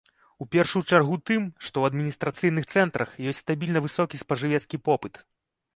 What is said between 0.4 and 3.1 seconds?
У першую чаргу тым, што ў адміністрацыйных цэнтрах